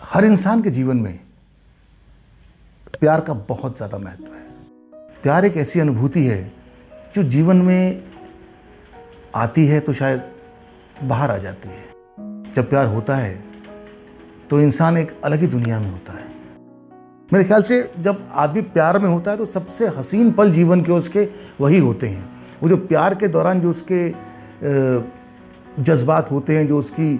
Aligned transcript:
हर 0.00 0.24
इंसान 0.24 0.62
के 0.62 0.70
जीवन 0.70 0.96
में 0.96 1.18
प्यार 3.00 3.20
का 3.20 3.34
बहुत 3.48 3.76
ज़्यादा 3.76 3.98
महत्व 3.98 4.24
है। 4.24 4.42
प्यार 5.22 5.44
एक 5.44 5.56
ऐसी 5.56 5.80
अनुभूति 5.80 6.24
है 6.24 6.52
जो 7.14 7.22
जीवन 7.24 7.56
में 7.58 8.02
आती 9.36 9.66
है 9.66 9.80
तो 9.80 9.92
शायद 9.92 10.22
बाहर 11.04 11.30
आ 11.30 11.36
जाती 11.38 11.68
है। 11.68 12.52
जब 12.52 12.68
प्यार 12.70 12.86
होता 12.86 13.16
है 13.16 13.34
तो 14.50 14.60
इंसान 14.60 14.98
एक 14.98 15.16
अलग 15.24 15.40
ही 15.40 15.46
दुनिया 15.46 15.80
में 15.80 15.90
होता 15.90 16.12
है। 16.12 16.26
मेरे 17.30 17.44
ख्याल 17.44 17.62
से 17.62 17.82
जब 17.98 18.22
आदमी 18.34 18.62
प्यार 18.70 18.98
में 18.98 19.08
होता 19.08 19.30
है 19.30 19.36
तो 19.36 19.46
सबसे 19.46 19.88
हसीन 19.90 20.32
पल 20.32 20.52
जीवन 20.52 20.82
के 20.82 20.92
उसके 20.92 21.28
वही 21.60 21.78
होते 21.80 22.08
हैं। 22.08 22.24
वो 22.62 22.68
जो 22.68 22.76
प्यार 22.78 23.14
के 23.14 23.28
दौरान 23.28 23.60
जो 23.60 23.70
उसके 23.70 24.08
जज्बात 25.82 26.30
होते 26.30 26.56
हैं, 26.56 26.66
जो 26.66 26.78
उसकी 26.78 27.14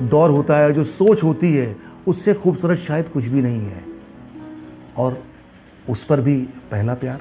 दौर 0.00 0.30
होता 0.30 0.56
है, 0.56 0.72
जो 0.72 0.84
सोच 0.84 1.22
होती 1.22 1.54
है 1.54 1.93
उससे 2.06 2.34
खूबसूरत 2.34 2.78
शायद 2.78 3.08
कुछ 3.08 3.26
भी 3.26 3.42
नहीं 3.42 3.66
है। 3.66 3.84
और 4.98 5.22
उस 5.90 6.04
पर 6.04 6.20
भी 6.20 6.36
पहला 6.70 6.94
प्यार। 6.94 7.20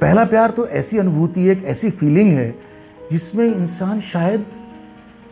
पहला 0.00 0.24
प्यार 0.24 0.50
तो 0.50 0.66
ऐसी 0.66 0.98
अनुभूति 0.98 1.40
है 1.40 1.52
एक 1.52 1.64
ऐसी 1.64 1.90
फीलिंग 1.90 2.32
है, 2.32 2.54
जिसमें 3.12 3.44
इंसान 3.46 4.00
शायद 4.00 4.46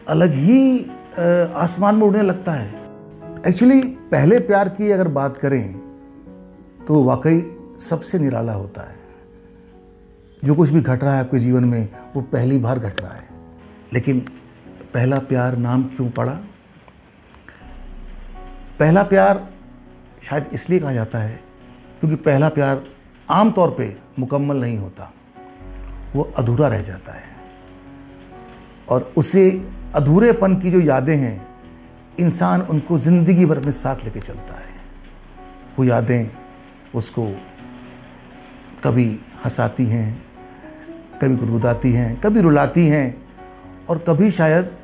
अलग 0.09 0.33
ही 0.33 0.78
आसमान 1.55 1.95
में 1.95 2.02
उड़ने 2.02 2.22
लगता 2.22 2.52
है। 2.52 2.69
एक्चुअली 3.48 3.80
पहले 4.12 4.38
प्यार 4.41 4.69
की 4.69 4.91
अगर 4.91 5.08
बात 5.08 5.36
करें 5.36 5.64
तो 6.86 7.02
वाकई 7.05 7.41
सबसे 7.80 8.19
निराला 8.19 8.52
होता 8.52 8.83
है। 8.83 8.97
जो 10.45 10.55
कुछ 10.55 10.70
भी 10.70 10.80
घट 10.80 11.02
रहा 11.05 11.14
है 11.14 11.20
आपके 11.20 11.38
जीवन 11.38 11.64
में, 11.64 11.88
वो 12.16 12.22
पहली 12.22 12.58
बार 12.58 12.78
घट 12.78 13.00
रहा 13.00 13.12
है। 13.12 13.28
लेकिन 13.92 14.20
पहला 14.95 15.19
प्यार 15.19 15.56
नाम 15.56 15.83
क्यों 15.86 16.11
पड़ा? 16.11 16.39
पहला 18.78 19.02
प्यार 19.02 19.48
शायद 20.22 20.46
इसलिए 20.52 20.78
कहा 20.78 20.92
जाता 20.92 21.18
है 21.18 21.40
क्योंकि 22.00 22.16
पहला 22.16 22.48
प्यार 22.48 22.84
आम 23.30 23.50
तौर 23.52 23.70
पे 23.70 23.96
मुकम्मल 24.18 24.56
नहीं 24.56 24.78
होता। 24.78 25.12
वो 26.16 26.32
अधूरा 26.38 26.68
रह 26.68 26.82
जाता 26.82 27.12
है। 27.12 27.36
और 28.88 29.12
उसे 29.16 29.62
अधूरेपन 29.94 30.56
की 30.56 30.70
जो 30.70 30.80
यादें 30.80 31.16
हैं, 31.16 31.48
इंसान 32.20 32.60
उनको 32.60 32.98
ज़िंदगी 32.98 33.46
भर 33.46 33.58
अपने 33.58 33.72
साथ 33.72 33.96
लेके 34.04 34.20
चलता 34.20 34.54
है। 34.54 34.74
वो 35.78 35.84
यादें 35.84 36.30
उसको 36.94 37.26
कभी 38.84 39.20
हंसाती 39.44 39.86
हैं, 39.86 40.22
कभी 41.22 41.36
गुदगुदाती 41.36 41.92
हैं, 41.92 42.20
कभी 42.20 42.40
रुलाती 42.40 42.86
हैं 42.86 43.26
और 43.90 43.98
कभी 43.98 44.30
शायद 44.30 44.76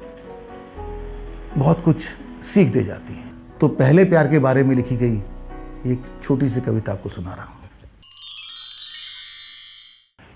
बहुत 1.59 1.85
कुछ 1.85 2.05
सीख 2.43 2.73
दे 2.73 2.85
जाती 2.85 3.15
हैं। 3.15 3.24
तो 3.61 3.69
पहले 3.69 4.05
प्यार 4.05 4.29
के 4.29 4.39
बारे 4.39 4.63
में 4.65 4.77
लिखी 4.77 4.97
गई 4.97 5.17
एक 5.93 6.03
छोटी 6.23 6.49
सी 6.49 6.61
कविता 6.61 6.93
आपको 6.93 7.09
सुना 7.09 7.35
रहा 7.35 7.45
हूँ। 7.45 7.61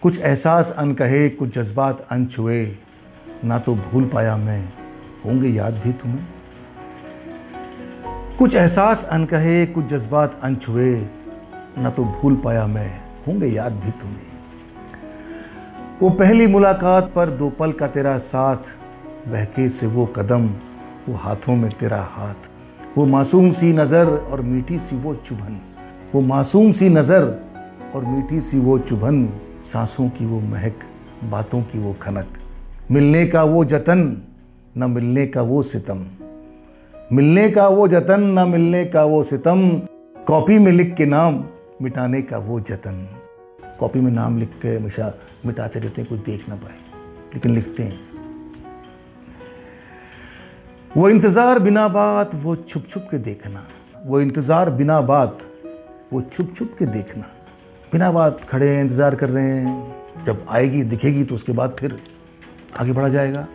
कुछ 0.03 0.19
एहसास 0.19 0.71
अनकहे, 0.71 1.29
कुछ 1.29 1.59
जज्बात 1.59 2.07
अनछुए, 2.11 2.79
ना 3.45 3.59
तो 3.59 3.75
भूल 3.75 4.05
पाया 4.05 4.37
मैं, 4.37 4.73
होंगे 5.25 5.49
याद 5.49 5.75
भी 5.75 5.93
तुम्हें। 5.93 6.27
कुछ 8.39 8.55
एहसास 8.55 9.05
अनकहे, 9.05 9.67
कुछ 9.67 9.85
जज्बात 9.85 10.41
अनछुए, 10.43 11.09
ना 11.79 11.91
तो 11.91 12.05
भूल 12.05 12.37
पाया 12.37 12.67
मैं, 12.67 13.01
होंगे 13.27 13.47
याद 13.47 13.73
भी 13.73 13.91
तुम्हें। 13.91 14.27
वो 16.03 16.11
पहली 16.11 16.47
मुलाकात 16.47 17.13
पर 17.17 17.31
दो 17.31 17.51
पल 17.51 17.73
का 17.73 17.87
तेरा 17.87 18.19
साथ, 18.19 18.77
बहके 19.29 19.69
से 19.69 19.87
वो 19.87 20.07
कदम, 20.07 20.49
वो 21.09 21.15
हाथों 21.15 21.57
में 21.57 21.71
तेरा 21.71 22.03
हाथ। 22.03 22.58
वो 22.99 23.07
मासूम 23.07 23.51
सी 23.53 23.73
नज़र 23.73 24.07
और 24.07 24.41
मीठी 24.41 24.79
सी 24.79 24.97
वो 24.97 25.15
चुभन। 25.15 25.61
वो 26.15 26.21
मासूम 26.21 26.73
सी 26.73 26.89
नज़र 26.89 27.25
और 27.95 28.05
मीठी 28.05 28.41
सी 28.41 28.59
वो 28.59 28.79
चुभन, 28.79 29.29
सांसों 29.65 30.09
की 30.09 30.27
वो 30.27 30.41
महक, 30.41 30.79
बातों 31.25 31.63
की 31.63 31.79
वो 31.79 31.93
खनक। 31.93 32.27
मिलने 32.91 33.27
का 33.27 33.45
वो 33.45 33.65
जतन, 33.65 34.23
न 34.79 34.91
मिलने 34.91 35.27
का 35.27 35.43
वो 35.43 35.63
सितम। 35.63 36.05
मिलने 37.13 37.49
का 37.51 37.69
वो 37.69 37.89
जतन, 37.89 38.21
न 38.21 38.49
मिलने 38.49 38.85
का 38.85 39.05
वो 39.05 39.23
सितम। 39.23 39.71
कॉपी 40.27 40.59
में 40.59 40.73
लिख 40.73 40.95
के 40.95 41.07
नाम, 41.07 41.45
मिटाने 41.83 42.23
का 42.23 42.39
वो 42.39 42.61
जतन। 42.61 43.09
कॉपी 43.81 44.01
में 44.01 44.13
नाम 44.13 44.39
लिख 44.39 44.49
के 44.49 44.77
हमेशा 44.77 45.15
मिटाते 45.47 45.81
रहते 45.81 46.01
हैं, 46.01 46.11
कोई 46.11 46.19
देख 46.19 46.49
ना 46.49 46.55
पाए, 46.55 46.77
लेकिन 47.35 47.55
लिखते 47.55 47.83
हैं। 47.83 48.18
वो 50.97 51.09
इंतज़ार 51.09 51.59
बिना 51.59 51.87
बात, 51.89 52.35
वो 52.35 52.55
छुप 52.57 52.87
छुप 52.91 53.07
के 53.11 53.19
देखना। 53.19 53.67
वो 54.07 54.21
इंतज़ार 54.21 54.71
बिना 54.71 55.01
बात, 55.01 55.39
वो 56.13 56.21
छुप 56.23 56.53
छुप 56.57 56.75
के 56.79 56.87
देखना। 56.87 57.25
बिना 57.93 58.11
बात 58.13 58.45
खड़े 58.45 58.69
हैं, 58.69 58.81
इंतज़ार 58.83 59.15
कर 59.15 59.29
रहे 59.29 59.45
हैं। 59.45 60.25
जब 60.25 60.47
आएगी, 60.51 60.83
दिखेगी 60.83 61.25
तो 61.25 61.35
उसके 61.35 61.53
बाद 61.53 61.77
फिर 61.81 61.99
आगे 62.81 62.93
बढ़ा 62.93 63.09
जाएगा। 63.09 63.47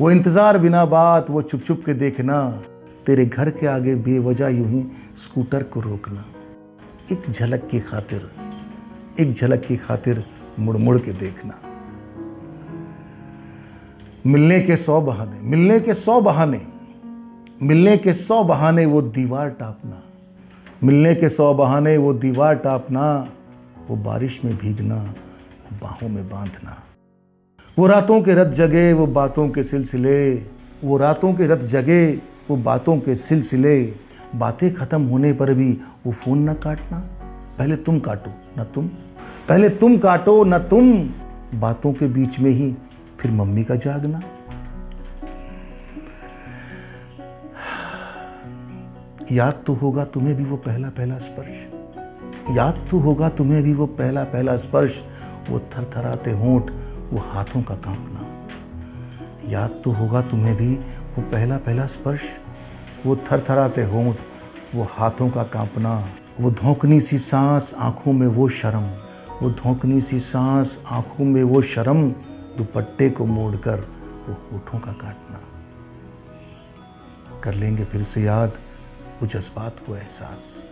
वो 0.00 0.10
इंतज़ार 0.10 0.58
बिना 0.58 0.84
बात, 0.84 1.30
वो 1.30 1.42
छुप 1.42 1.62
छुप 1.64 1.82
के 1.86 1.94
देखना। 1.94 2.50
तेरे 3.06 3.26
घर 3.26 3.50
के 3.50 3.66
आगे 3.66 3.94
बेवजह 3.94 4.48
यूँ 4.48 4.68
ही 4.68 4.84
स्कूटर 5.16 5.62
को 5.62 5.80
रोकना। 5.80 6.24
एक 7.12 7.30
झलक 7.30 7.68
की 7.70 7.80
खातिर, 7.80 8.30
एक 9.20 9.32
झलक 9.32 9.64
की 9.64 9.76
खातिर 9.76 10.24
मुड़ 10.58 10.76
मुड़ 10.76 10.98
के 10.98 11.12
देखना। 11.12 11.60
मिलने 14.26 14.60
के 14.60 14.76
सौ 14.76 15.00
बहाने, 15.00 15.40
मिलने 15.40 15.80
के 15.80 15.94
सौ 15.94 16.20
बहाने, 16.20 16.60
मिलने 17.62 17.96
के 17.96 18.12
सौ 18.12 18.44
बहाने 18.44 18.86
वो 18.86 19.02
दीवार 19.02 19.50
टापना, 19.50 20.02
मिलने 20.84 21.14
के 21.14 21.28
सौ 21.28 21.54
बहाने 21.54 21.96
वो 21.96 22.14
दीवार 22.14 22.54
टापना, 22.54 23.28
वो 23.88 23.96
बारिश 23.96 24.40
में 24.44 24.56
भीगना, 24.56 24.96
वो 24.96 25.78
बाहों 25.82 26.08
में 26.08 26.28
बांधना। 26.28 26.82
वो 27.78 27.86
रातों 27.86 28.22
के 28.22 28.34
रत 28.34 28.46
जगे, 28.46 28.92
वो 28.92 29.06
बातों 29.06 29.48
के 29.48 29.64
सिलसिले, 29.64 30.34
वो 30.84 30.96
रातों 30.96 31.32
के 31.32 31.46
रत 31.46 31.58
जगे, 31.58 32.20
वो 32.50 32.56
बातों 32.56 32.98
के 32.98 33.14
सिलसिले। 33.14 33.94
बातें 34.36 34.74
ख़त्म 34.74 35.02
होने 35.02 35.32
पर 35.32 35.54
भी 35.54 35.78
वो 36.06 36.12
फ़ोन 36.12 36.50
न 36.50 36.54
काटना। 36.54 36.98
पहले 37.58 37.76
तुम 37.76 38.00
काटो, 38.00 38.60
न 38.60 38.64
तुम। 38.64 38.86
पहले 39.48 39.68
तुम 39.68 39.98
काटो, 39.98 40.44
न 40.44 40.58
तुम। 40.58 41.02
बातों 41.60 41.92
के 41.92 42.06
बीच 42.06 42.38
में 42.38 42.50
ही 42.50 42.74
फिर 43.20 43.30
मम्मी 43.30 43.64
का 43.64 43.74
जागना। 43.74 44.20
याद 49.32 49.64
तो 49.66 49.74
होगा 49.74 50.04
तुम्हें 50.04 50.36
भी 50.36 50.44
वो 50.44 50.56
पहला 50.56 50.88
पहला 50.88 51.18
स्पर्श। 51.18 51.66
याद 52.56 52.86
तो 52.90 52.98
होगा 52.98 53.28
तुम्हें 53.28 53.62
भी 53.62 53.72
वो 53.72 53.86
पहला 53.86 54.24
पहला 54.24 54.56
स्पर्श। 54.56 55.02
वो 55.50 55.58
थरथराते 55.58 56.30
होंठ, 56.30 56.70
वो 57.12 57.18
हाथों 57.18 57.62
का 57.62 57.74
कांपना। 57.74 58.48
याद 59.50 59.82
तो 59.84 59.90
होगा 59.90 60.22
तुम्हें 60.22 60.56
भी 60.56 60.74
वो 61.16 61.22
पहला 61.22 61.56
पहला 61.56 61.86
स्पर्श। 61.86 62.20
वो 63.06 63.16
थरथराते 63.16 63.84
होंठ, 63.84 64.16
वो 64.74 64.88
हाथों 64.90 65.30
का 65.30 65.42
कांपना। 65.42 66.08
वो 66.40 66.50
धोकनी 66.50 67.00
सी 67.00 67.18
सांस 67.18 67.74
आँखों 67.78 68.12
में 68.12 68.26
वो 68.26 68.48
शर्म। 68.48 68.90
वो 69.42 69.50
धोकनी 69.50 70.00
सी 70.00 70.20
सांस 70.20 70.84
आँखों 70.90 71.24
में 71.24 71.42
वो 71.42 71.62
शर्म। 71.62 72.14
दुपट्टे 72.58 73.10
को 73.10 73.24
मोड़कर 73.26 73.80
वो 74.28 74.34
होठों 74.52 74.78
का 74.78 74.92
काटना। 74.92 75.40
कर 77.40 77.54
लेंगे 77.54 77.84
फिर 77.84 78.02
से 78.02 78.22
याद 78.22 78.52
वो 79.22 79.26
जज्बात 79.26 79.76
वो 79.88 79.96
एहसास। 79.96 80.68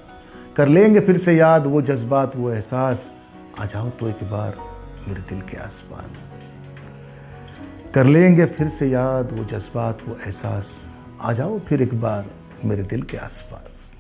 कर 0.57 0.69
लेंगे 0.69 1.01
फिर 1.01 1.19
से 1.19 1.33
याद 1.33 1.67
वो 1.67 1.83
जज्बात, 1.83 2.37
वो 2.37 2.51
एहसास। 2.51 3.11
आ 3.59 3.67
जाओ 3.67 3.91
तो 3.91 4.09
एक 4.09 4.25
बार 4.25 4.57
मेरे 5.09 5.23
दिल 5.23 5.41
के 5.41 5.57
आसपास। 5.57 6.19
कर 7.95 8.07
लेंगे 8.07 8.47
फिर 8.47 8.69
से 8.69 8.89
याद 8.89 9.33
वो 9.33 9.45
जज्बात, 9.45 9.99
वो 10.09 10.17
एहसास। 10.17 10.85
आ 11.23 11.33
जाओ 11.33 11.59
फिर 11.59 11.83
एक 11.83 12.01
बार 12.01 12.27
मेरे 12.65 12.83
दिल 12.83 13.03
के 13.03 13.17
आसपास। 13.17 13.96